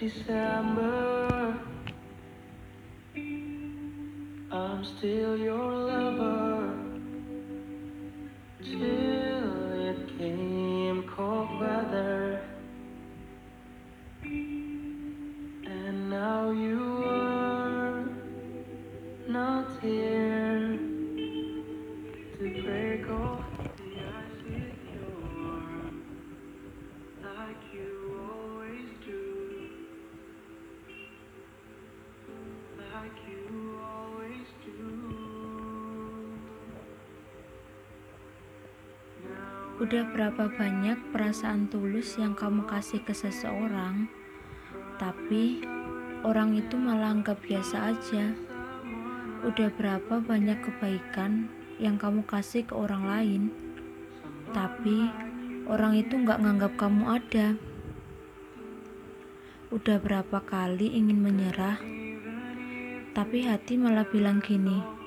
December. 0.00 1.60
I'm 4.50 4.82
still 4.82 5.36
your 5.36 5.72
lover 5.72 6.74
till 8.64 9.88
it 9.90 10.18
came 10.18 11.04
cold 11.14 11.60
weather. 11.60 12.29
Udah 39.80 40.04
berapa 40.12 40.52
banyak 40.60 41.08
perasaan 41.08 41.72
tulus 41.72 42.20
yang 42.20 42.36
kamu 42.36 42.68
kasih 42.68 43.00
ke 43.00 43.16
seseorang, 43.16 44.12
tapi 45.00 45.64
orang 46.20 46.52
itu 46.52 46.76
malah 46.76 47.16
anggap 47.16 47.40
biasa 47.40 47.96
aja. 47.96 48.36
Udah 49.40 49.72
berapa 49.72 50.20
banyak 50.20 50.60
kebaikan 50.60 51.48
yang 51.80 51.96
kamu 51.96 52.28
kasih 52.28 52.68
ke 52.68 52.76
orang 52.76 53.08
lain, 53.08 53.42
tapi 54.52 55.08
orang 55.64 55.96
itu 55.96 56.12
nggak 56.12 56.44
nganggap 56.44 56.72
kamu 56.76 57.16
ada. 57.16 57.56
Udah 59.72 59.96
berapa 59.96 60.44
kali 60.44 60.92
ingin 60.92 61.24
menyerah, 61.24 61.80
tapi 63.10 63.42
hati 63.42 63.74
malah 63.74 64.06
bilang 64.06 64.38
gini, 64.38 65.00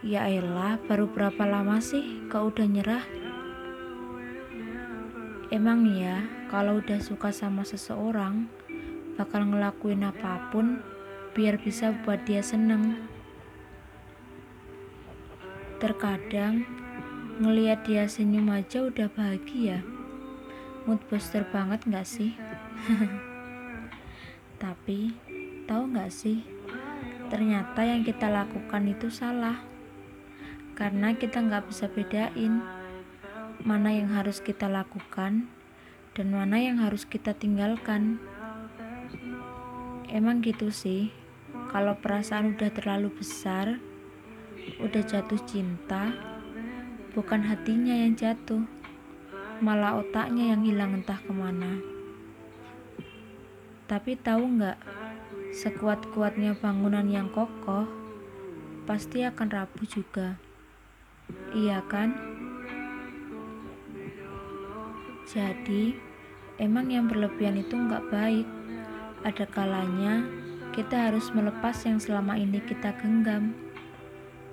Ya 0.00 0.32
elah, 0.32 0.80
baru 0.88 1.12
berapa 1.12 1.44
lama 1.44 1.76
sih 1.84 2.24
kau 2.32 2.48
udah 2.48 2.64
nyerah? 2.64 3.04
Emang 5.52 5.84
ya, 5.92 6.24
kalau 6.48 6.80
udah 6.80 6.96
suka 7.04 7.28
sama 7.36 7.68
seseorang, 7.68 8.48
bakal 9.20 9.44
ngelakuin 9.44 10.08
apa 10.08 10.48
pun 10.48 10.80
biar 11.36 11.60
bisa 11.60 11.92
buat 12.00 12.24
dia 12.24 12.40
seneng. 12.40 12.96
Terkadang, 15.84 16.64
ngeliat 17.36 17.84
dia 17.84 18.08
senyum 18.08 18.48
aja 18.52 18.88
udah 18.88 19.12
bahagia. 19.12 19.84
Mood 20.88 21.04
booster 21.12 21.44
banget 21.52 21.84
gak 21.92 22.08
sih? 22.08 22.32
Tapi, 24.64 25.12
tahu 25.70 25.86
gak 25.94 26.10
sih, 26.10 26.42
ternyata 27.30 27.86
yang 27.86 28.02
kita 28.02 28.26
lakukan 28.26 28.90
itu 28.90 29.06
salah 29.06 29.62
karena 30.74 31.14
kita 31.14 31.46
nggak 31.46 31.70
bisa 31.70 31.86
bedain 31.86 32.58
mana 33.62 33.94
yang 33.94 34.10
harus 34.10 34.42
kita 34.42 34.66
lakukan 34.66 35.46
dan 36.18 36.26
mana 36.34 36.58
yang 36.58 36.82
harus 36.82 37.06
kita 37.06 37.38
tinggalkan. 37.38 38.18
Emang 40.10 40.42
gitu 40.42 40.74
sih, 40.74 41.14
kalau 41.70 41.94
perasaan 41.94 42.58
udah 42.58 42.70
terlalu 42.74 43.14
besar, 43.14 43.78
udah 44.82 45.02
jatuh 45.06 45.38
cinta, 45.46 46.10
bukan 47.14 47.46
hatinya 47.46 47.94
yang 47.94 48.18
jatuh, 48.18 48.66
malah 49.62 50.02
otaknya 50.02 50.50
yang 50.50 50.66
hilang 50.66 50.98
entah 50.98 51.20
ke 51.22 51.30
mana. 51.30 51.78
Tapi 53.86 54.18
tahu 54.18 54.58
nggak, 54.58 54.78
sekuat-kuatnya 55.50 56.54
bangunan 56.58 57.06
yang 57.10 57.26
kokoh, 57.34 57.90
pasti 58.86 59.26
akan 59.26 59.48
rapuh 59.50 59.86
juga. 59.86 60.38
Iya 61.50 61.82
kan? 61.90 62.14
Jadi, 65.30 65.94
emang 66.58 66.90
yang 66.90 67.06
berlebihan 67.06 67.58
itu 67.58 67.74
nggak 67.74 68.10
baik. 68.10 68.46
Ada 69.22 69.46
kalanya 69.50 70.26
kita 70.70 71.10
harus 71.10 71.34
melepas 71.34 71.74
yang 71.82 71.98
selama 71.98 72.38
ini 72.38 72.62
kita 72.62 72.94
genggam. 72.98 73.54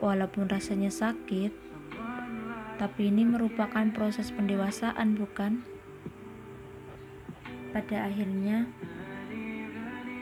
Walaupun 0.00 0.48
rasanya 0.48 0.88
sakit, 0.88 1.52
tapi 2.78 3.10
ini 3.10 3.26
merupakan 3.26 3.84
proses 3.90 4.30
pendewasaan, 4.30 5.18
bukan? 5.18 5.60
Pada 7.74 8.06
akhirnya, 8.06 8.70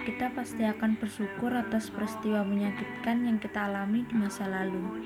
kita 0.06 0.30
pasti 0.38 0.62
akan 0.62 0.94
bersyukur 1.02 1.50
atas 1.50 1.90
peristiwa 1.90 2.46
menyakitkan 2.46 3.26
yang 3.26 3.42
kita 3.42 3.66
alami 3.66 4.06
di 4.06 4.14
masa 4.14 4.46
lalu. 4.46 5.02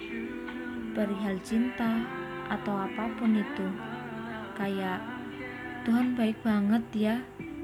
Perihal 0.92 1.40
cinta 1.40 2.04
atau 2.52 2.76
apa 2.76 3.08
pun 3.16 3.32
itu 3.32 3.66
kayak 4.60 5.00
Tuhan 5.88 6.12
baik 6.20 6.44
banget 6.44 6.84
ya 6.92 7.16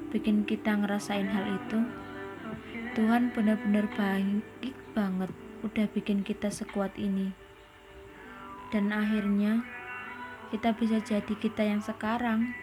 bikin 0.09 0.49
kita 0.49 0.81
ngerasain 0.81 1.29
hal 1.29 1.45
itu. 1.61 1.85
Tuhan 2.97 3.37
benar-benar 3.37 3.85
baik 3.93 4.73
banget 4.97 5.29
udah 5.61 5.87
bikin 5.93 6.25
kita 6.25 6.49
sekuat 6.49 6.97
ini. 6.97 7.37
Dan 8.73 8.97
akhirnya 8.97 9.61
kita 10.49 10.73
bisa 10.73 11.05
jadi 11.05 11.35
kita 11.37 11.69
yang 11.69 11.85
sekarang. 11.85 12.57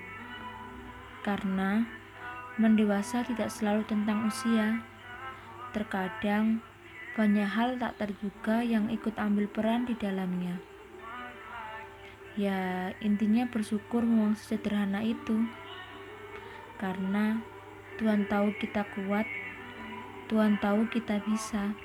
Karena 1.21 1.85
mendewasa 2.57 3.25
tidak 3.25 3.49
selalu 3.49 3.81
tentang 3.89 4.29
usia 4.29 4.85
terkadang 5.73 6.61
banyak 7.17 7.45
hal 7.45 7.77
tak 7.77 7.97
terduga 7.97 8.61
yang 8.61 8.89
ikut 8.89 9.17
ambil 9.17 9.49
peran 9.49 9.85
di 9.85 9.93
dalamnya. 9.97 10.61
Ya, 12.33 12.89
intinya 12.97 13.45
bersyukur 13.45 14.01
memang 14.01 14.33
sederhana 14.33 15.05
itu. 15.05 15.45
Karena 16.81 17.41
Tuhan 18.01 18.25
tahu 18.25 18.57
kita 18.57 18.81
kuat, 18.97 19.29
Tuhan 20.25 20.57
tahu 20.57 20.89
kita 20.89 21.21
bisa. 21.21 21.77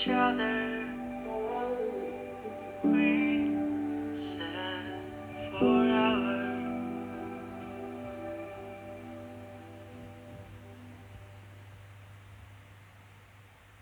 each 0.00 0.08
other. 0.08 0.67